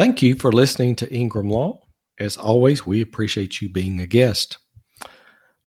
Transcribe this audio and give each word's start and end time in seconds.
Thank 0.00 0.22
you 0.22 0.34
for 0.34 0.50
listening 0.50 0.96
to 0.96 1.14
Ingram 1.14 1.50
Law. 1.50 1.78
As 2.18 2.38
always, 2.38 2.86
we 2.86 3.02
appreciate 3.02 3.60
you 3.60 3.68
being 3.68 4.00
a 4.00 4.06
guest. 4.06 4.56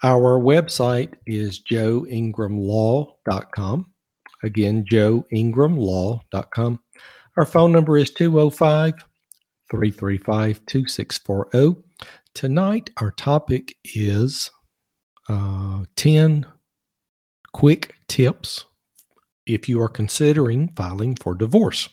Our 0.04 0.38
website 0.38 1.14
is 1.26 1.60
joeingramlaw.com. 1.68 3.86
Again, 4.44 4.84
joeingramlaw.com. 4.84 6.80
Our 7.36 7.44
phone 7.44 7.72
number 7.72 7.98
is 7.98 8.12
205 8.12 9.04
335 9.68 10.64
2640. 10.64 11.82
Tonight, 12.32 12.90
our 12.98 13.10
topic 13.10 13.74
is 13.96 14.48
uh, 15.28 15.82
10 15.96 16.46
quick 17.52 17.96
tips 18.06 18.64
if 19.44 19.68
you 19.68 19.82
are 19.82 19.88
considering 19.88 20.72
filing 20.76 21.16
for 21.16 21.34
divorce. 21.34 21.88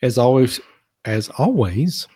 As 0.00 0.16
always, 0.16 0.62
as 1.04 1.28
always, 1.30 2.06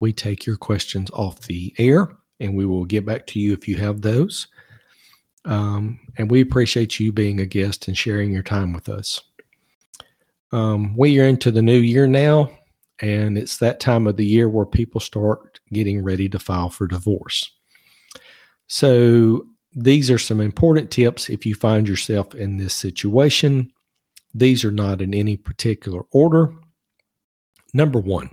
we 0.00 0.12
take 0.12 0.46
your 0.46 0.56
questions 0.56 1.10
off 1.12 1.40
the 1.42 1.74
air 1.78 2.08
and 2.40 2.54
we 2.54 2.66
will 2.66 2.84
get 2.84 3.04
back 3.04 3.26
to 3.26 3.40
you 3.40 3.52
if 3.52 3.66
you 3.66 3.76
have 3.76 4.00
those. 4.00 4.48
Um, 5.44 5.98
and 6.16 6.30
we 6.30 6.40
appreciate 6.40 7.00
you 7.00 7.12
being 7.12 7.40
a 7.40 7.46
guest 7.46 7.88
and 7.88 7.96
sharing 7.96 8.32
your 8.32 8.42
time 8.42 8.72
with 8.72 8.88
us. 8.88 9.20
Um, 10.52 10.96
we 10.96 11.20
are 11.20 11.24
into 11.24 11.50
the 11.50 11.62
new 11.62 11.78
year 11.78 12.06
now, 12.06 12.50
and 13.00 13.36
it's 13.36 13.58
that 13.58 13.80
time 13.80 14.06
of 14.06 14.16
the 14.16 14.26
year 14.26 14.48
where 14.48 14.66
people 14.66 15.00
start 15.00 15.60
getting 15.72 16.02
ready 16.02 16.28
to 16.28 16.38
file 16.38 16.70
for 16.70 16.86
divorce. 16.86 17.50
So, 18.66 19.46
these 19.74 20.10
are 20.10 20.18
some 20.18 20.40
important 20.40 20.90
tips 20.90 21.28
if 21.28 21.44
you 21.44 21.54
find 21.54 21.86
yourself 21.86 22.34
in 22.34 22.56
this 22.56 22.74
situation. 22.74 23.70
These 24.34 24.64
are 24.64 24.72
not 24.72 25.00
in 25.02 25.14
any 25.14 25.36
particular 25.36 26.02
order. 26.10 26.52
Number 27.74 28.00
one, 28.00 28.30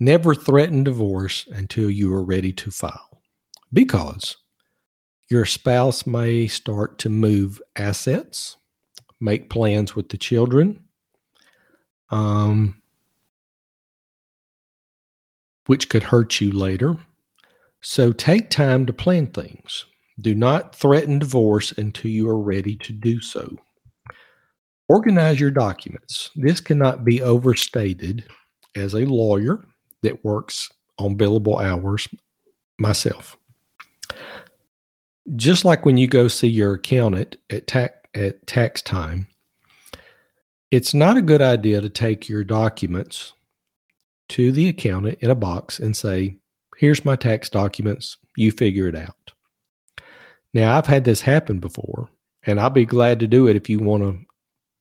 never 0.00 0.34
threaten 0.34 0.84
divorce 0.84 1.46
until 1.50 1.90
you 1.90 2.12
are 2.12 2.24
ready 2.24 2.52
to 2.52 2.70
file 2.70 3.22
because 3.72 4.36
your 5.30 5.44
spouse 5.44 6.06
may 6.06 6.46
start 6.46 6.98
to 6.98 7.08
move 7.08 7.60
assets, 7.76 8.56
make 9.20 9.50
plans 9.50 9.94
with 9.94 10.08
the 10.08 10.16
children, 10.16 10.84
um, 12.10 12.80
which 15.66 15.88
could 15.88 16.02
hurt 16.02 16.40
you 16.40 16.50
later. 16.50 16.96
So 17.80 18.12
take 18.12 18.50
time 18.50 18.86
to 18.86 18.92
plan 18.92 19.28
things. 19.28 19.84
Do 20.20 20.34
not 20.34 20.74
threaten 20.74 21.18
divorce 21.18 21.72
until 21.72 22.10
you 22.10 22.28
are 22.28 22.40
ready 22.40 22.74
to 22.76 22.92
do 22.92 23.20
so. 23.20 23.56
Organize 24.88 25.38
your 25.38 25.50
documents. 25.50 26.30
This 26.34 26.60
cannot 26.60 27.04
be 27.04 27.20
overstated 27.20 28.24
as 28.74 28.94
a 28.94 29.04
lawyer 29.04 29.66
that 30.02 30.24
works 30.24 30.70
on 30.98 31.16
billable 31.16 31.62
hours 31.62 32.08
myself. 32.78 33.36
Just 35.36 35.64
like 35.64 35.84
when 35.84 35.98
you 35.98 36.06
go 36.06 36.26
see 36.26 36.48
your 36.48 36.74
accountant 36.74 37.36
at 37.50 37.66
tax 37.66 37.94
at 38.14 38.46
tax 38.46 38.80
time, 38.80 39.26
it's 40.70 40.94
not 40.94 41.18
a 41.18 41.22
good 41.22 41.42
idea 41.42 41.80
to 41.80 41.90
take 41.90 42.28
your 42.28 42.42
documents 42.42 43.34
to 44.30 44.50
the 44.52 44.68
accountant 44.68 45.18
in 45.20 45.30
a 45.30 45.34
box 45.34 45.78
and 45.78 45.94
say, 45.94 46.38
"Here's 46.78 47.04
my 47.04 47.16
tax 47.16 47.50
documents, 47.50 48.16
you 48.36 48.50
figure 48.52 48.88
it 48.88 48.96
out." 48.96 49.32
Now, 50.54 50.78
I've 50.78 50.86
had 50.86 51.04
this 51.04 51.20
happen 51.20 51.60
before, 51.60 52.08
and 52.44 52.58
I'll 52.58 52.70
be 52.70 52.86
glad 52.86 53.20
to 53.20 53.26
do 53.26 53.46
it 53.48 53.56
if 53.56 53.68
you 53.68 53.78
want 53.78 54.02
to 54.02 54.18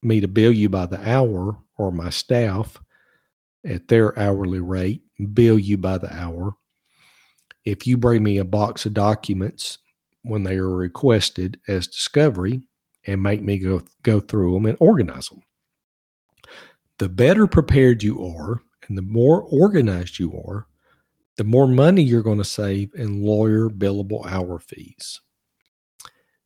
me 0.01 0.19
to 0.19 0.27
bill 0.27 0.51
you 0.51 0.69
by 0.69 0.85
the 0.85 1.09
hour 1.09 1.57
or 1.77 1.91
my 1.91 2.09
staff 2.09 2.81
at 3.65 3.87
their 3.87 4.17
hourly 4.17 4.59
rate, 4.59 5.01
bill 5.33 5.59
you 5.59 5.77
by 5.77 5.97
the 5.97 6.13
hour. 6.13 6.53
If 7.65 7.85
you 7.85 7.97
bring 7.97 8.23
me 8.23 8.37
a 8.37 8.45
box 8.45 8.85
of 8.85 8.93
documents 8.93 9.79
when 10.23 10.43
they 10.43 10.57
are 10.57 10.69
requested 10.69 11.59
as 11.67 11.87
discovery 11.87 12.61
and 13.05 13.23
make 13.23 13.41
me 13.41 13.57
go 13.57 13.81
go 14.03 14.19
through 14.19 14.53
them 14.53 14.65
and 14.65 14.77
organize 14.79 15.27
them. 15.29 15.41
The 16.99 17.09
better 17.09 17.47
prepared 17.47 18.03
you 18.03 18.23
are 18.25 18.61
and 18.87 18.97
the 18.97 19.03
more 19.03 19.43
organized 19.43 20.19
you 20.19 20.33
are, 20.47 20.67
the 21.37 21.43
more 21.43 21.67
money 21.67 22.01
you're 22.01 22.23
going 22.23 22.37
to 22.37 22.43
save 22.43 22.93
in 22.95 23.21
lawyer 23.21 23.69
billable 23.69 24.25
hour 24.25 24.59
fees. 24.59 25.21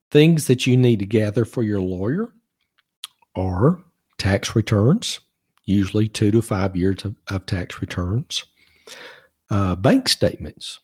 Things 0.09 0.47
that 0.47 0.67
you 0.67 0.75
need 0.75 0.99
to 0.99 1.05
gather 1.05 1.45
for 1.45 1.63
your 1.63 1.79
lawyer 1.79 2.33
are 3.35 3.81
tax 4.17 4.55
returns, 4.55 5.19
usually 5.65 6.07
two 6.07 6.31
to 6.31 6.41
five 6.41 6.75
years 6.75 7.05
of, 7.05 7.15
of 7.29 7.45
tax 7.45 7.81
returns, 7.81 8.45
uh, 9.49 9.75
bank 9.75 10.09
statements, 10.09 10.79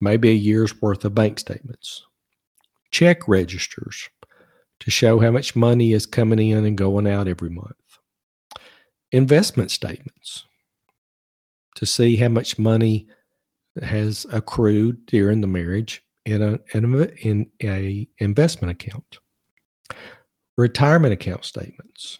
maybe 0.00 0.30
a 0.30 0.34
year's 0.34 0.80
worth 0.80 1.04
of 1.04 1.14
bank 1.14 1.38
statements, 1.38 2.04
check 2.90 3.26
registers 3.28 4.08
to 4.80 4.90
show 4.90 5.18
how 5.18 5.30
much 5.30 5.56
money 5.56 5.92
is 5.92 6.06
coming 6.06 6.38
in 6.38 6.64
and 6.64 6.78
going 6.78 7.06
out 7.06 7.28
every 7.28 7.50
month, 7.50 7.76
investment 9.12 9.70
statements 9.70 10.44
to 11.74 11.86
see 11.86 12.16
how 12.16 12.28
much 12.28 12.58
money 12.58 13.06
has 13.82 14.26
accrued 14.32 15.06
during 15.06 15.40
the 15.40 15.46
marriage 15.46 16.02
in 16.24 16.42
a 16.42 16.58
in 16.74 16.94
a, 16.94 17.26
in 17.26 17.50
a 17.62 18.08
investment 18.18 18.70
account 18.70 19.18
Retirement 20.58 21.12
account 21.12 21.44
statements, 21.44 22.18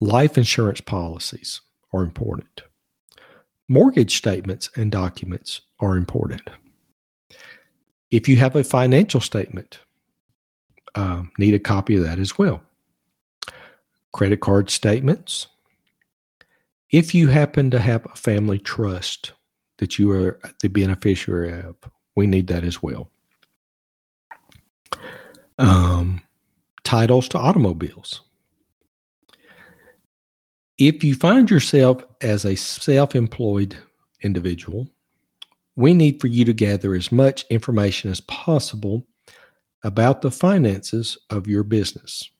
life 0.00 0.38
insurance 0.38 0.80
policies 0.80 1.60
are 1.92 2.04
important. 2.04 2.62
Mortgage 3.68 4.16
statements 4.16 4.70
and 4.76 4.92
documents 4.92 5.62
are 5.80 5.96
important. 5.96 6.48
If 8.12 8.28
you 8.28 8.36
have 8.36 8.54
a 8.54 8.62
financial 8.62 9.20
statement, 9.20 9.80
uh, 10.94 11.24
need 11.36 11.54
a 11.54 11.58
copy 11.58 11.96
of 11.96 12.04
that 12.04 12.20
as 12.20 12.38
well. 12.38 12.62
Credit 14.12 14.40
card 14.40 14.70
statements. 14.70 15.48
If 16.90 17.12
you 17.12 17.26
happen 17.26 17.72
to 17.72 17.80
have 17.80 18.06
a 18.06 18.14
family 18.14 18.60
trust 18.60 19.32
that 19.78 19.98
you 19.98 20.12
are 20.12 20.38
the 20.62 20.68
beneficiary 20.68 21.60
of, 21.60 21.74
we 22.14 22.28
need 22.28 22.46
that 22.46 22.62
as 22.62 22.80
well. 22.80 23.10
Um, 25.58 25.93
titles 26.94 27.28
to 27.28 27.36
automobiles. 27.36 28.20
If 30.78 31.02
you 31.02 31.16
find 31.16 31.50
yourself 31.50 32.04
as 32.20 32.44
a 32.44 32.54
self 32.54 33.16
employed 33.16 33.76
individual, 34.22 34.88
we 35.74 35.92
need 35.92 36.20
for 36.20 36.28
you 36.28 36.44
to 36.44 36.52
gather 36.52 36.94
as 36.94 37.10
much 37.10 37.44
information 37.50 38.12
as 38.12 38.20
possible 38.20 39.04
about 39.82 40.22
the 40.22 40.30
finances 40.30 41.18
of 41.30 41.48
your 41.48 41.64
business. 41.64 42.30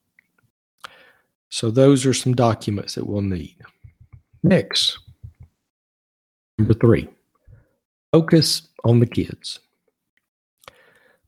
So, 1.49 1.69
those 1.69 2.05
are 2.05 2.13
some 2.13 2.33
documents 2.33 2.95
that 2.95 3.07
we'll 3.07 3.21
need. 3.21 3.57
Next, 4.41 4.99
number 6.57 6.75
three, 6.75 7.09
focus 8.13 8.69
on 8.85 9.01
the 9.01 9.05
kids. 9.05 9.59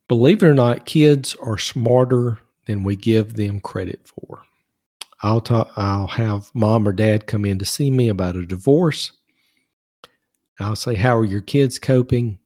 Believe 0.07 0.43
it 0.43 0.47
or 0.47 0.53
not, 0.53 0.85
kids 0.85 1.35
are 1.41 1.57
smarter 1.57 2.39
than 2.67 2.83
we 2.83 2.95
give 2.95 3.33
them 3.35 3.59
credit 3.59 4.01
for. 4.05 4.43
I'll 5.23 5.41
talk, 5.41 5.71
I'll 5.75 6.07
have 6.07 6.51
mom 6.53 6.87
or 6.87 6.93
dad 6.93 7.25
come 7.25 7.45
in 7.45 7.57
to 7.59 7.65
see 7.65 7.89
me 7.89 8.09
about 8.09 8.35
a 8.35 8.45
divorce. 8.45 9.11
I'll 10.59 10.75
say, 10.75 10.95
"How 10.95 11.17
are 11.17 11.25
your 11.25 11.41
kids 11.41 11.79
coping?" 11.79 12.37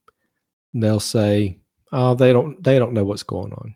And 0.73 0.83
they'll 0.83 0.99
say, 1.01 1.59
"Oh, 1.91 2.15
they 2.15 2.31
don't 2.31 2.63
they 2.63 2.79
don't 2.79 2.93
know 2.93 3.03
what's 3.03 3.23
going 3.23 3.51
on." 3.53 3.75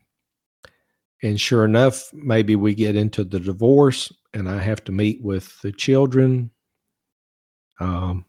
And 1.24 1.40
sure 1.40 1.66
enough, 1.66 2.10
maybe 2.14 2.56
we 2.56 2.76
get 2.76 2.96
into 2.96 3.24
the 3.24 3.40
divorce 3.40 4.12
and 4.36 4.50
I 4.50 4.62
have 4.62 4.84
to 4.84 4.92
meet 4.92 5.24
with 5.24 5.60
the 5.62 5.72
children 5.72 6.52
um, 7.80 8.26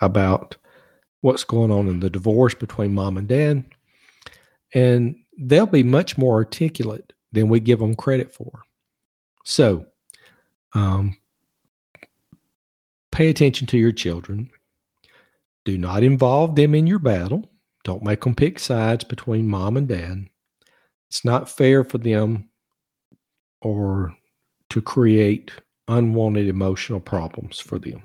about 0.00 0.56
what's 1.22 1.44
going 1.44 1.70
on 1.70 1.88
in 1.88 2.00
the 2.00 2.10
divorce 2.10 2.54
between 2.54 2.94
mom 2.94 3.16
and 3.16 3.26
dad. 3.26 3.64
And 4.74 5.16
they'll 5.40 5.66
be 5.66 5.82
much 5.82 6.18
more 6.18 6.34
articulate 6.34 7.12
than 7.32 7.48
we 7.48 7.60
give 7.60 7.78
them 7.78 7.94
credit 7.96 8.32
for. 8.32 8.62
So, 9.44 9.86
um, 10.74 11.16
pay 13.10 13.30
attention 13.30 13.66
to 13.68 13.78
your 13.78 13.92
children. 13.92 14.50
Do 15.64 15.78
not 15.78 16.02
involve 16.02 16.54
them 16.54 16.74
in 16.74 16.86
your 16.86 16.98
battle. 16.98 17.50
Don't 17.84 18.02
make 18.02 18.20
them 18.20 18.34
pick 18.34 18.58
sides 18.58 19.02
between 19.02 19.48
mom 19.48 19.76
and 19.76 19.88
dad. 19.88 20.26
It's 21.08 21.24
not 21.24 21.48
fair 21.48 21.84
for 21.84 21.98
them 21.98 22.50
or 23.62 24.14
to 24.68 24.82
create 24.82 25.50
unwanted 25.88 26.48
emotional 26.48 27.00
problems 27.00 27.58
for 27.58 27.78
them. 27.78 28.02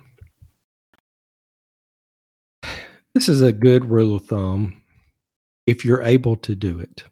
This 3.14 3.30
is 3.30 3.42
a 3.42 3.52
good 3.52 3.86
rule 3.86 4.16
of 4.16 4.26
thumb 4.26 4.82
if 5.68 5.86
you're 5.86 6.02
able 6.02 6.36
to 6.38 6.56
do 6.56 6.80
it 6.80 7.04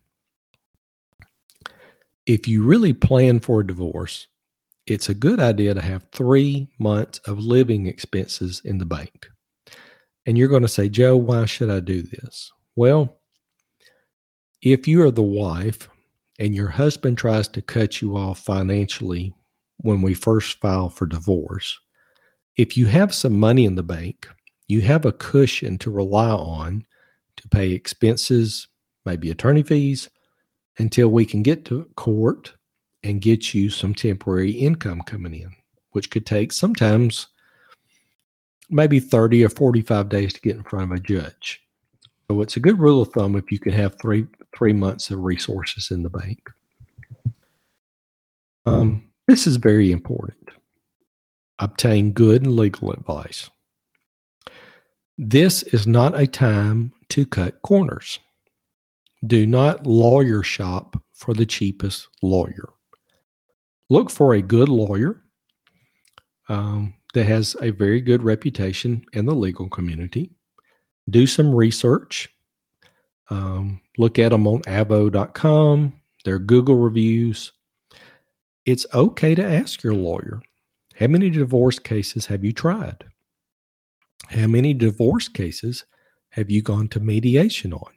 if 2.25 2.47
you 2.47 2.63
really 2.63 2.93
plan 2.93 3.39
for 3.39 3.61
a 3.61 3.67
divorce 3.67 4.27
it's 4.85 5.09
a 5.09 5.13
good 5.13 5.39
idea 5.39 5.73
to 5.73 5.81
have 5.81 6.05
three 6.11 6.69
months 6.77 7.19
of 7.19 7.39
living 7.39 7.87
expenses 7.87 8.61
in 8.65 8.77
the 8.77 8.85
bank. 8.85 9.27
And 10.25 10.37
you're 10.37 10.49
going 10.49 10.61
to 10.61 10.67
say, 10.67 10.89
Joe, 10.89 11.15
why 11.15 11.45
should 11.45 11.69
I 11.69 11.79
do 11.79 12.01
this? 12.01 12.51
Well, 12.75 13.19
if 14.61 14.87
you 14.87 15.01
are 15.03 15.11
the 15.11 15.21
wife 15.21 15.89
and 16.39 16.55
your 16.55 16.69
husband 16.69 17.17
tries 17.17 17.47
to 17.49 17.61
cut 17.61 18.01
you 18.01 18.17
off 18.17 18.39
financially 18.39 19.33
when 19.77 20.01
we 20.01 20.13
first 20.13 20.59
file 20.59 20.89
for 20.89 21.05
divorce, 21.05 21.79
if 22.57 22.77
you 22.77 22.85
have 22.87 23.13
some 23.13 23.39
money 23.39 23.65
in 23.65 23.75
the 23.75 23.83
bank, 23.83 24.27
you 24.67 24.81
have 24.81 25.05
a 25.05 25.11
cushion 25.11 25.77
to 25.79 25.91
rely 25.91 26.29
on 26.29 26.85
to 27.37 27.49
pay 27.49 27.71
expenses, 27.71 28.67
maybe 29.05 29.31
attorney 29.31 29.63
fees, 29.63 30.09
until 30.79 31.09
we 31.09 31.25
can 31.25 31.43
get 31.43 31.65
to 31.65 31.85
court 31.95 32.53
and 33.03 33.21
get 33.21 33.53
you 33.53 33.69
some 33.69 33.93
temporary 33.93 34.51
income 34.51 35.01
coming 35.01 35.35
in, 35.35 35.51
which 35.91 36.09
could 36.09 36.25
take 36.25 36.51
sometimes 36.51 37.27
maybe 38.69 38.99
30 38.99 39.43
or 39.45 39.49
45 39.49 40.09
days 40.09 40.33
to 40.33 40.41
get 40.41 40.55
in 40.55 40.63
front 40.63 40.91
of 40.91 40.97
a 40.97 41.01
judge. 41.01 41.61
So 42.29 42.41
it's 42.41 42.55
a 42.57 42.61
good 42.61 42.79
rule 42.79 43.01
of 43.01 43.09
thumb 43.09 43.35
if 43.35 43.51
you 43.51 43.59
can 43.59 43.73
have 43.73 43.99
three 43.99 44.25
three 44.55 44.73
months 44.73 45.09
of 45.09 45.19
resources 45.19 45.91
in 45.91 46.03
the 46.03 46.09
bank. 46.09 46.49
Um, 48.65 49.09
this 49.27 49.47
is 49.47 49.57
very 49.57 49.91
important. 49.91 50.49
Obtain 51.59 52.11
good 52.11 52.45
legal 52.47 52.91
advice. 52.91 53.49
This 55.17 55.63
is 55.63 55.85
not 55.85 56.19
a 56.19 56.27
time 56.27 56.93
to 57.09 57.25
cut 57.25 57.61
corners. 57.61 58.19
Do 59.25 59.47
not 59.47 59.87
lawyer 59.87 60.43
shop 60.43 61.01
for 61.13 61.33
the 61.33 61.45
cheapest 61.45 62.09
lawyer. 62.21 62.69
Look 63.89 64.09
for 64.09 64.33
a 64.33 64.41
good 64.41 64.69
lawyer 64.69 65.23
um, 66.49 66.93
that 67.13 67.25
has 67.25 67.55
a 67.61 67.71
very 67.71 68.01
good 68.01 68.23
reputation 68.23 69.05
in 69.13 69.25
the 69.25 69.35
legal 69.35 69.69
community. 69.69 70.31
Do 71.09 71.27
some 71.27 71.53
research. 71.53 72.29
Um, 73.29 73.81
look 73.97 74.19
at 74.19 74.29
them 74.29 74.47
on 74.47 74.61
avvo.com, 74.63 75.93
their 76.25 76.39
Google 76.39 76.75
reviews. 76.75 77.51
It's 78.65 78.85
okay 78.93 79.35
to 79.35 79.43
ask 79.43 79.83
your 79.83 79.93
lawyer 79.93 80.41
how 80.95 81.07
many 81.07 81.29
divorce 81.29 81.79
cases 81.79 82.27
have 82.27 82.43
you 82.43 82.53
tried? 82.53 83.05
How 84.29 84.47
many 84.47 84.73
divorce 84.73 85.27
cases 85.27 85.85
have 86.29 86.51
you 86.51 86.61
gone 86.61 86.87
to 86.89 86.99
mediation 86.99 87.73
on? 87.73 87.91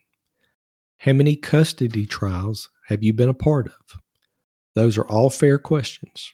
How 0.98 1.12
many 1.12 1.37
custody 1.37 2.06
trials 2.06 2.69
have 2.88 3.02
you 3.02 3.12
been 3.12 3.28
a 3.28 3.34
part 3.34 3.66
of? 3.66 4.00
Those 4.75 4.98
are 4.98 5.06
all 5.06 5.31
fair 5.31 5.58
questions. 5.58 6.32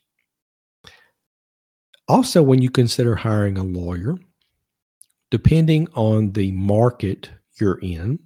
Also, 2.08 2.42
when 2.42 2.60
you 2.60 2.70
consider 2.70 3.14
hiring 3.14 3.56
a 3.56 3.62
lawyer, 3.62 4.16
depending 5.30 5.88
on 5.94 6.32
the 6.32 6.52
market 6.52 7.30
you're 7.60 7.78
in, 7.78 8.18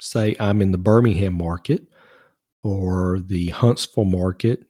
say 0.00 0.36
I'm 0.38 0.62
in 0.62 0.72
the 0.72 0.78
Birmingham 0.78 1.34
market 1.34 1.86
or 2.62 3.20
the 3.20 3.48
Huntsville 3.48 4.04
market 4.04 4.64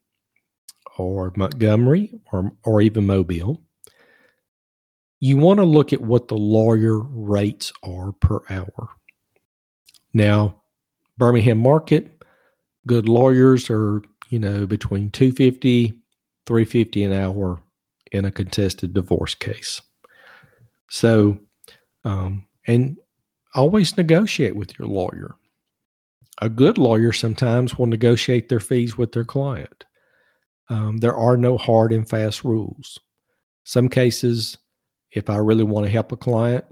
or 0.98 1.32
Montgomery 1.36 2.18
or, 2.32 2.52
or 2.64 2.80
even 2.80 3.06
Mobile, 3.06 3.62
you 5.20 5.36
want 5.36 5.58
to 5.58 5.64
look 5.64 5.92
at 5.92 6.00
what 6.00 6.28
the 6.28 6.36
lawyer 6.36 6.98
rates 6.98 7.72
are 7.82 8.12
per 8.12 8.40
hour. 8.50 8.88
Now, 10.12 10.62
Birmingham 11.18 11.58
market, 11.58 12.22
good 12.86 13.08
lawyers 13.08 13.70
are, 13.70 14.02
you 14.28 14.38
know, 14.38 14.66
between 14.66 15.10
250, 15.10 15.94
350 16.46 17.04
an 17.04 17.12
hour 17.12 17.60
in 18.12 18.24
a 18.24 18.30
contested 18.30 18.94
divorce 18.94 19.34
case. 19.34 19.80
So, 20.88 21.38
um, 22.04 22.46
and 22.66 22.96
always 23.54 23.96
negotiate 23.96 24.56
with 24.56 24.78
your 24.78 24.88
lawyer. 24.88 25.34
A 26.42 26.48
good 26.48 26.76
lawyer 26.76 27.12
sometimes 27.12 27.78
will 27.78 27.86
negotiate 27.86 28.48
their 28.48 28.60
fees 28.60 28.98
with 28.98 29.12
their 29.12 29.24
client. 29.24 29.84
Um, 30.68 30.98
there 30.98 31.16
are 31.16 31.36
no 31.36 31.56
hard 31.56 31.92
and 31.92 32.08
fast 32.08 32.44
rules. 32.44 32.98
Some 33.64 33.88
cases, 33.88 34.58
if 35.12 35.30
I 35.30 35.36
really 35.36 35.64
want 35.64 35.86
to 35.86 35.92
help 35.92 36.12
a 36.12 36.16
client, 36.16 36.64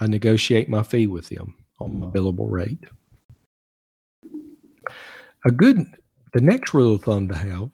I 0.00 0.06
negotiate 0.06 0.68
my 0.68 0.82
fee 0.82 1.06
with 1.06 1.28
them 1.28 1.54
on 1.78 2.00
my 2.00 2.06
billable 2.06 2.50
rate. 2.50 2.84
A 5.46 5.50
good, 5.52 5.86
the 6.32 6.40
next 6.40 6.74
rule 6.74 6.96
of 6.96 7.04
thumb 7.04 7.28
to 7.28 7.34
have 7.36 7.70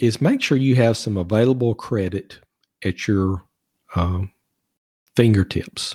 is 0.00 0.20
make 0.20 0.42
sure 0.42 0.58
you 0.58 0.74
have 0.74 0.96
some 0.96 1.16
available 1.16 1.72
credit 1.72 2.40
at 2.84 3.06
your 3.06 3.44
um, 3.94 4.32
fingertips. 5.14 5.94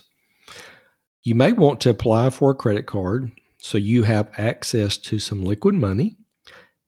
You 1.24 1.36
may 1.36 1.52
want 1.52 1.82
to 1.82 1.90
apply 1.90 2.30
for 2.30 2.52
a 2.52 2.56
credit 2.56 2.86
card 2.86 3.30
so 3.58 3.78
you 3.78 4.04
have 4.04 4.32
access 4.38 4.98
to 5.00 5.20
some 5.20 5.44
liquid 5.44 5.76
money 5.76 6.16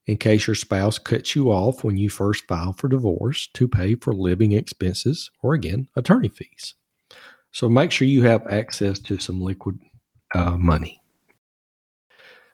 in 0.08 0.16
case 0.16 0.48
your 0.48 0.56
spouse 0.56 0.98
cuts 0.98 1.36
you 1.36 1.52
off 1.52 1.84
when 1.84 1.98
you 1.98 2.10
first 2.10 2.48
file 2.48 2.72
for 2.72 2.88
divorce 2.88 3.50
to 3.56 3.68
pay 3.68 3.96
for 3.96 4.14
living 4.14 4.54
expenses 4.54 5.30
or, 5.42 5.54
again, 5.54 5.86
attorney 5.98 6.30
fees. 6.30 6.76
So 7.52 7.68
make 7.68 7.92
sure 7.92 8.08
you 8.08 8.24
have 8.24 8.48
access 8.48 9.00
to 9.00 9.18
some 9.18 9.42
liquid 9.42 9.80
uh, 10.34 10.56
money. 10.56 11.02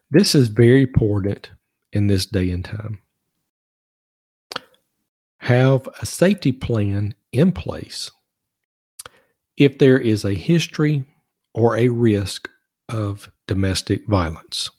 This 0.10 0.34
is 0.34 0.48
very 0.48 0.82
important 0.82 1.52
in 1.92 2.08
this 2.08 2.26
day 2.26 2.50
and 2.52 2.64
time. 2.64 3.00
Have 5.38 5.88
a 6.02 6.06
safety 6.06 6.52
plan 6.52 7.16
in 7.32 7.52
place 7.52 8.12
if 9.58 9.78
there 9.78 10.00
is 10.00 10.26
a 10.26 10.34
history 10.34 11.06
or 11.54 11.78
a 11.78 11.90
risk 11.90 12.50
of 12.88 13.32
domestic 13.48 14.08
violence. 14.08 14.70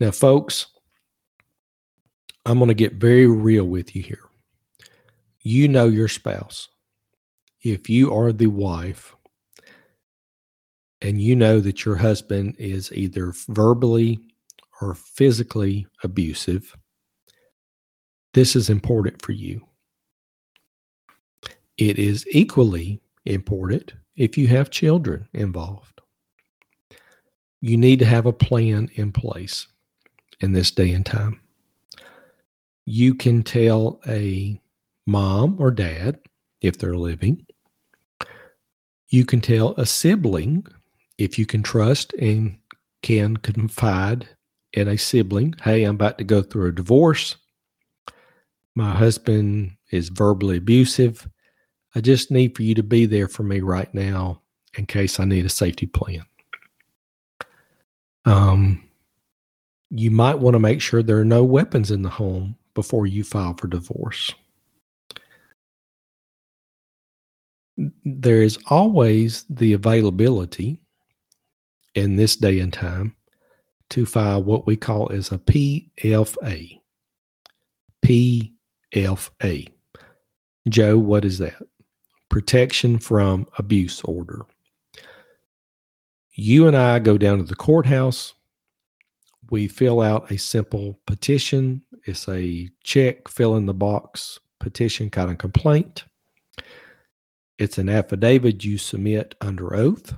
Now, 0.00 0.10
folks, 0.10 0.66
I'm 2.44 2.58
going 2.58 2.68
to 2.68 2.74
get 2.74 2.94
very 2.94 3.26
real 3.26 3.64
with 3.64 3.96
you 3.96 4.02
here. 4.02 4.28
You 5.42 5.68
know 5.68 5.86
your 5.86 6.08
spouse. 6.08 6.68
If 7.62 7.88
you 7.88 8.14
are 8.14 8.32
the 8.32 8.46
wife 8.48 9.14
and 11.00 11.20
you 11.20 11.36
know 11.36 11.60
that 11.60 11.84
your 11.84 11.96
husband 11.96 12.56
is 12.58 12.92
either 12.92 13.32
verbally 13.48 14.20
or 14.80 14.94
physically 14.94 15.86
abusive, 16.02 16.76
this 18.34 18.54
is 18.56 18.70
important 18.70 19.22
for 19.22 19.32
you. 19.32 19.66
It 21.78 21.98
is 21.98 22.26
equally 22.30 23.00
important 23.24 23.94
if 24.16 24.38
you 24.38 24.46
have 24.48 24.70
children 24.70 25.28
involved. 25.32 26.00
You 27.60 27.76
need 27.76 27.98
to 28.00 28.04
have 28.04 28.26
a 28.26 28.32
plan 28.32 28.90
in 28.94 29.12
place 29.12 29.66
in 30.40 30.52
this 30.52 30.70
day 30.70 30.92
and 30.92 31.04
time 31.04 31.40
you 32.86 33.14
can 33.14 33.42
tell 33.42 34.00
a 34.06 34.60
mom 35.06 35.56
or 35.58 35.70
dad 35.70 36.18
if 36.62 36.78
they're 36.78 36.96
living. 36.96 37.44
You 39.08 39.26
can 39.26 39.40
tell 39.40 39.74
a 39.76 39.84
sibling 39.84 40.66
if 41.18 41.38
you 41.38 41.46
can 41.46 41.62
trust 41.62 42.12
and 42.14 42.56
can 43.02 43.36
confide 43.36 44.28
in 44.76 44.88
a 44.88 44.98
sibling, 44.98 45.54
hey, 45.62 45.84
I'm 45.84 45.94
about 45.94 46.18
to 46.18 46.24
go 46.24 46.42
through 46.42 46.68
a 46.68 46.72
divorce. 46.72 47.36
My 48.74 48.94
husband 48.94 49.72
is 49.90 50.10
verbally 50.10 50.58
abusive. 50.58 51.26
I 51.94 52.02
just 52.02 52.30
need 52.30 52.54
for 52.54 52.62
you 52.62 52.74
to 52.74 52.82
be 52.82 53.06
there 53.06 53.26
for 53.26 53.42
me 53.42 53.60
right 53.60 53.92
now 53.94 54.42
in 54.76 54.84
case 54.84 55.18
I 55.18 55.24
need 55.24 55.46
a 55.46 55.50
safety 55.50 55.86
plan. 55.86 56.24
Um, 58.26 58.82
you 59.88 60.10
might 60.10 60.38
want 60.38 60.54
to 60.54 60.60
make 60.60 60.82
sure 60.82 61.02
there 61.02 61.18
are 61.18 61.24
no 61.24 61.42
weapons 61.42 61.90
in 61.90 62.02
the 62.02 62.10
home 62.10 62.56
before 62.74 63.06
you 63.06 63.24
file 63.24 63.54
for 63.54 63.68
divorce. 63.68 64.34
There 68.04 68.42
is 68.42 68.58
always 68.68 69.46
the 69.48 69.72
availability 69.72 70.80
in 71.94 72.16
this 72.16 72.36
day 72.36 72.60
and 72.60 72.72
time 72.72 73.15
to 73.90 74.06
file 74.06 74.42
what 74.42 74.66
we 74.66 74.76
call 74.76 75.10
as 75.12 75.32
a 75.32 75.38
PFA. 75.38 76.80
PFA. 78.04 79.68
Joe, 80.68 80.98
what 80.98 81.24
is 81.24 81.38
that? 81.38 81.56
Protection 82.28 82.98
from 82.98 83.46
Abuse 83.58 84.00
Order. 84.02 84.46
You 86.32 86.66
and 86.66 86.76
I 86.76 86.98
go 86.98 87.16
down 87.16 87.38
to 87.38 87.44
the 87.44 87.54
courthouse. 87.54 88.34
We 89.50 89.68
fill 89.68 90.00
out 90.00 90.30
a 90.30 90.38
simple 90.38 90.98
petition 91.06 91.82
it's 92.06 92.28
a 92.28 92.70
check, 92.84 93.26
fill 93.26 93.56
in 93.56 93.66
the 93.66 93.74
box, 93.74 94.38
petition 94.60 95.10
kind 95.10 95.30
of 95.30 95.38
complaint. 95.38 96.04
It's 97.58 97.78
an 97.78 97.88
affidavit 97.88 98.64
you 98.64 98.78
submit 98.78 99.34
under 99.40 99.74
oath. 99.74 100.14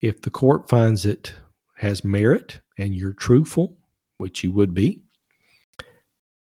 If 0.00 0.22
the 0.22 0.30
court 0.30 0.68
finds 0.68 1.04
it 1.04 1.34
has 1.78 2.04
merit 2.04 2.60
and 2.76 2.94
you're 2.94 3.12
truthful, 3.12 3.76
which 4.18 4.42
you 4.42 4.52
would 4.52 4.74
be, 4.74 5.00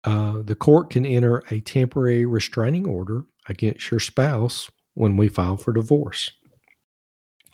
uh, 0.04 0.42
the 0.44 0.56
court 0.56 0.90
can 0.90 1.06
enter 1.06 1.44
a 1.52 1.60
temporary 1.62 2.26
restraining 2.26 2.88
order 2.88 3.26
against 3.48 3.92
your 3.92 4.00
spouse 4.00 4.70
when 4.96 5.18
we 5.18 5.28
file 5.28 5.58
for 5.58 5.72
divorce. 5.72 6.32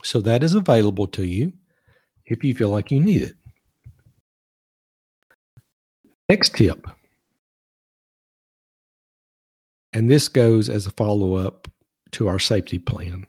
So 0.03 0.21
that 0.21 0.43
is 0.43 0.53
available 0.53 1.07
to 1.07 1.25
you 1.25 1.51
if 2.25 2.43
you 2.43 2.55
feel 2.55 2.69
like 2.69 2.91
you 2.91 2.99
need 2.99 3.21
it. 3.23 3.35
Next 6.29 6.55
tip. 6.55 6.87
And 9.93 10.09
this 10.09 10.27
goes 10.27 10.69
as 10.69 10.85
a 10.87 10.91
follow 10.91 11.35
up 11.35 11.67
to 12.11 12.27
our 12.27 12.39
safety 12.39 12.79
plan. 12.79 13.25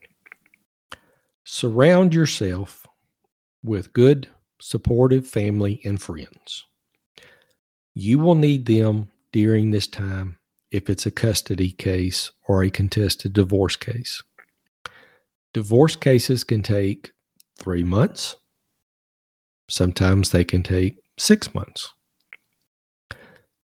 Surround 1.45 2.13
yourself 2.15 2.87
with 3.63 3.93
good, 3.93 4.29
supportive 4.61 5.27
family 5.27 5.81
and 5.85 6.01
friends. 6.01 6.65
You 7.95 8.19
will 8.19 8.35
need 8.35 8.67
them 8.67 9.11
during 9.33 9.71
this 9.71 9.87
time 9.87 10.39
if 10.71 10.91
it's 10.91 11.07
a 11.07 11.11
custody 11.11 11.71
case 11.71 12.31
or 12.47 12.63
a 12.63 12.71
contested 12.71 13.33
divorce 13.33 13.77
case. 13.77 14.23
Divorce 15.55 15.97
cases 15.97 16.45
can 16.45 16.63
take 16.63 17.13
three 17.59 17.85
months. 17.85 18.37
Sometimes 19.69 20.31
they 20.31 20.45
can 20.45 20.63
take 20.63 20.99
six 21.19 21.55
months. 21.55 21.93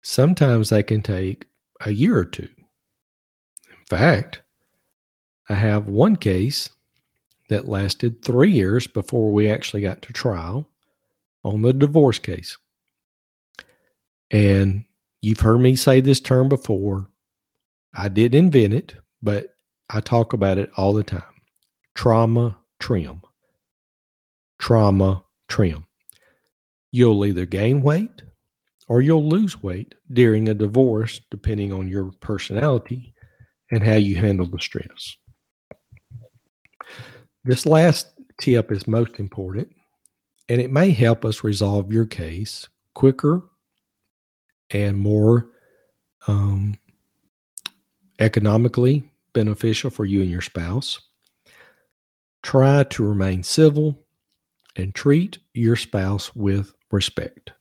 Sometimes 0.03 0.71
they 0.71 0.83
can 0.83 1.03
take 1.03 1.47
a 1.85 1.91
year 1.91 2.17
or 2.17 2.25
two. 2.25 2.49
In 3.69 3.85
fact, 3.89 4.43
I 5.49 5.55
have 5.55 5.89
one 5.89 6.15
case 6.15 6.71
that 7.49 7.69
lasted 7.69 8.23
three 8.23 8.53
years 8.53 8.87
before 8.87 9.33
we 9.33 9.51
actually 9.51 9.83
got 9.83 10.01
to 10.03 10.13
trial 10.13 10.70
on 11.45 11.63
the 11.63 11.73
divorce 11.73 12.19
case. 12.19 12.57
And 14.31 14.85
you've 15.23 15.41
heard 15.41 15.59
me 15.59 15.77
say 15.77 16.01
this 16.01 16.21
term 16.21 16.49
before. 16.49 17.09
I 17.95 18.09
didn't 18.09 18.39
invent 18.39 18.75
it, 18.75 18.95
but 19.23 19.55
I 19.89 20.01
talk 20.01 20.33
about 20.33 20.59
it 20.59 20.71
all 20.77 20.93
the 20.93 21.03
time. 21.03 21.23
Trauma 21.95 22.57
trim. 22.79 23.23
Trauma 24.59 25.25
trim. 25.49 25.87
You'll 26.93 27.25
either 27.27 27.47
gain 27.47 27.83
weight 27.83 28.23
or 28.89 29.01
you'll 29.01 29.29
lose 29.29 29.63
weight 29.63 29.95
during 30.13 30.49
a 30.49 30.55
divorce, 30.55 31.21
depending 31.31 31.73
on 31.73 31.89
your 31.89 32.13
personality 32.21 33.15
and 33.71 33.83
how 33.85 33.95
you 33.95 34.17
handle 34.17 34.47
the 34.47 34.59
stress. 34.59 35.17
This 37.45 37.67
last 37.67 38.09
tip 38.41 38.71
is 38.73 38.87
most 38.87 39.19
important, 39.19 39.73
and 40.51 40.61
it 40.61 40.73
may 40.73 40.91
help 40.91 41.25
us 41.25 41.45
resolve 41.45 41.93
your 41.93 42.05
case 42.05 42.69
quicker 42.95 43.41
and 44.71 44.99
more 44.99 45.47
um, 46.27 46.77
economically 48.19 49.09
beneficial 49.33 49.91
for 49.91 50.05
you 50.05 50.23
and 50.23 50.31
your 50.31 50.41
spouse. 50.41 51.01
Try 52.43 52.83
to 52.83 53.07
remain 53.07 53.45
civil 53.45 53.97
and 54.75 54.93
treat 54.93 55.39
your 55.55 55.77
spouse 55.77 56.35
with 56.35 56.75
respect. 56.91 57.53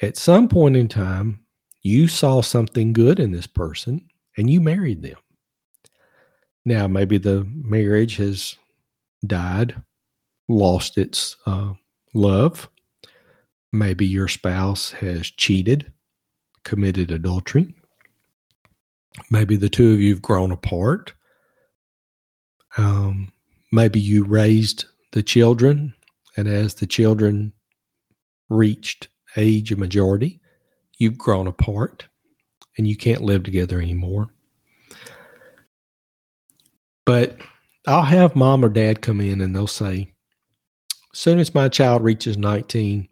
At 0.00 0.16
some 0.16 0.48
point 0.48 0.76
in 0.76 0.88
time, 0.88 1.40
you 1.82 2.08
saw 2.08 2.40
something 2.40 2.94
good 2.94 3.20
in 3.20 3.32
this 3.32 3.46
person 3.46 4.08
and 4.38 4.48
you 4.48 4.62
married 4.62 5.02
them. 5.02 5.18
Now, 6.64 6.88
maybe 6.88 7.18
the 7.18 7.46
marriage 7.52 8.16
has 8.16 8.56
died, 9.26 9.74
lost 10.48 10.96
its 10.96 11.36
uh, 11.44 11.74
love. 12.14 12.68
Maybe 13.72 14.06
your 14.06 14.28
spouse 14.28 14.90
has 14.92 15.30
cheated, 15.30 15.92
committed 16.64 17.10
adultery. 17.10 17.74
Maybe 19.30 19.56
the 19.56 19.68
two 19.68 19.92
of 19.92 20.00
you 20.00 20.14
have 20.14 20.22
grown 20.22 20.52
apart. 20.52 21.12
Um, 22.76 23.32
maybe 23.70 24.00
you 24.00 24.24
raised 24.24 24.86
the 25.12 25.22
children, 25.22 25.94
and 26.36 26.48
as 26.48 26.74
the 26.74 26.86
children 26.86 27.52
reached 28.48 29.08
age 29.36 29.72
of 29.72 29.78
majority, 29.78 30.40
you've 30.98 31.18
grown 31.18 31.46
apart 31.46 32.06
and 32.76 32.86
you 32.86 32.96
can't 32.96 33.22
live 33.22 33.42
together 33.42 33.80
anymore. 33.80 34.28
But 37.04 37.38
I'll 37.86 38.02
have 38.02 38.36
mom 38.36 38.64
or 38.64 38.68
dad 38.68 39.02
come 39.02 39.20
in 39.20 39.40
and 39.40 39.54
they'll 39.54 39.66
say, 39.66 40.11
soon 41.12 41.38
as 41.38 41.54
my 41.54 41.68
child 41.68 42.02
reaches 42.02 42.36
19, 42.36 43.08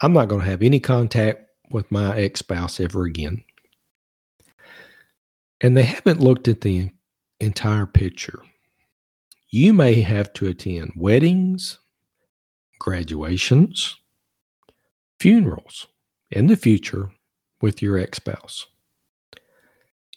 I'm 0.00 0.12
not 0.12 0.28
going 0.28 0.42
to 0.42 0.50
have 0.50 0.62
any 0.62 0.80
contact 0.80 1.42
with 1.70 1.90
my 1.90 2.16
ex 2.16 2.40
spouse 2.40 2.80
ever 2.80 3.04
again. 3.04 3.42
And 5.60 5.76
they 5.76 5.84
haven't 5.84 6.20
looked 6.20 6.48
at 6.48 6.60
the 6.60 6.90
entire 7.40 7.86
picture. 7.86 8.42
You 9.50 9.72
may 9.72 10.00
have 10.02 10.32
to 10.34 10.48
attend 10.48 10.92
weddings, 10.96 11.78
graduations, 12.78 13.96
funerals 15.18 15.86
in 16.30 16.46
the 16.46 16.56
future 16.56 17.10
with 17.62 17.80
your 17.80 17.98
ex 17.98 18.18
spouse. 18.18 18.66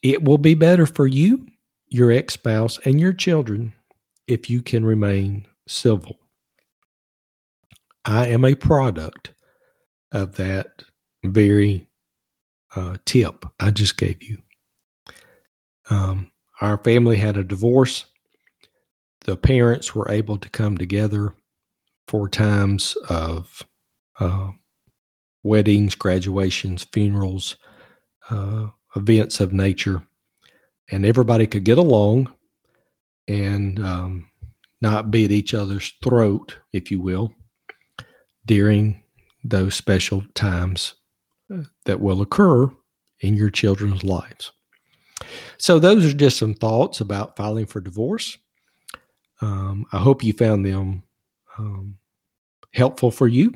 It 0.03 0.23
will 0.23 0.37
be 0.37 0.55
better 0.55 0.85
for 0.85 1.07
you 1.07 1.47
your 1.89 2.11
ex 2.11 2.35
spouse, 2.35 2.79
and 2.85 2.99
your 2.99 3.13
children 3.13 3.73
if 4.27 4.49
you 4.49 4.61
can 4.61 4.85
remain 4.85 5.45
civil. 5.67 6.19
I 8.05 8.27
am 8.27 8.45
a 8.45 8.55
product 8.55 9.33
of 10.11 10.35
that 10.37 10.83
very 11.23 11.87
uh, 12.75 12.97
tip 13.05 13.45
I 13.59 13.71
just 13.71 13.97
gave 13.97 14.23
you. 14.23 14.37
Um, 15.89 16.31
our 16.61 16.77
family 16.77 17.17
had 17.17 17.37
a 17.37 17.43
divorce. 17.43 18.05
The 19.25 19.35
parents 19.35 19.93
were 19.93 20.09
able 20.11 20.37
to 20.37 20.49
come 20.49 20.77
together 20.77 21.33
for 22.07 22.29
times 22.29 22.95
of 23.09 23.63
uh, 24.19 24.51
weddings, 25.43 25.95
graduations, 25.95 26.85
funerals, 26.91 27.57
uh, 28.29 28.67
events 28.95 29.39
of 29.39 29.53
nature 29.53 30.03
and 30.91 31.05
everybody 31.05 31.47
could 31.47 31.63
get 31.63 31.77
along 31.77 32.31
and 33.27 33.83
um, 33.85 34.29
not 34.81 35.11
be 35.11 35.25
at 35.25 35.31
each 35.31 35.53
other's 35.53 35.93
throat, 36.03 36.57
if 36.73 36.89
you 36.89 36.99
will, 36.99 37.33
during 38.45 39.03
those 39.43 39.75
special 39.75 40.23
times 40.33 40.95
uh, 41.53 41.63
that 41.85 41.99
will 41.99 42.21
occur 42.21 42.71
in 43.21 43.35
your 43.35 43.49
children's 43.49 44.03
lives. 44.03 44.51
So, 45.57 45.79
those 45.79 46.05
are 46.05 46.15
just 46.15 46.37
some 46.37 46.53
thoughts 46.53 47.01
about 47.01 47.35
filing 47.35 47.65
for 47.65 47.81
divorce. 47.81 48.37
Um, 49.41 49.85
I 49.91 49.97
hope 49.99 50.23
you 50.23 50.31
found 50.33 50.65
them 50.65 51.03
um, 51.57 51.97
helpful 52.73 53.11
for 53.11 53.27
you. 53.27 53.53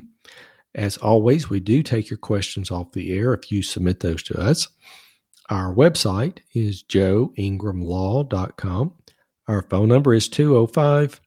As 0.74 0.98
always, 0.98 1.48
we 1.48 1.60
do 1.60 1.82
take 1.82 2.10
your 2.10 2.18
questions 2.18 2.70
off 2.70 2.92
the 2.92 3.16
air 3.16 3.32
if 3.32 3.50
you 3.52 3.62
submit 3.62 4.00
those 4.00 4.22
to 4.24 4.38
us. 4.38 4.68
Our 5.50 5.74
website 5.74 6.38
is 6.54 6.82
joeingramlaw.com. 6.82 8.94
Our 9.46 9.62
phone 9.62 9.88
number 9.88 10.14
is 10.14 10.28
205 10.28 11.20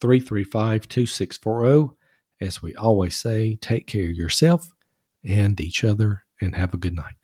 335 0.00 0.88
2640. 0.88 1.94
As 2.40 2.62
we 2.62 2.74
always 2.74 3.16
say, 3.16 3.56
take 3.56 3.86
care 3.86 4.10
of 4.10 4.16
yourself 4.16 4.68
and 5.24 5.60
each 5.60 5.84
other 5.84 6.24
and 6.40 6.54
have 6.54 6.74
a 6.74 6.78
good 6.78 6.94
night. 6.94 7.14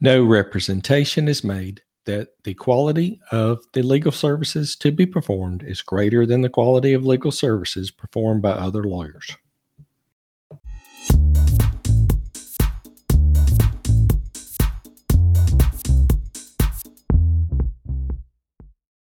No 0.00 0.24
representation 0.24 1.28
is 1.28 1.44
made 1.44 1.82
that 2.06 2.28
the 2.44 2.54
quality 2.54 3.20
of 3.30 3.64
the 3.72 3.82
legal 3.82 4.12
services 4.12 4.74
to 4.76 4.90
be 4.90 5.06
performed 5.06 5.62
is 5.62 5.82
greater 5.82 6.26
than 6.26 6.40
the 6.40 6.48
quality 6.48 6.92
of 6.92 7.06
legal 7.06 7.30
services 7.30 7.90
performed 7.90 8.42
by 8.42 8.50
other 8.50 8.84
lawyers. 8.84 9.36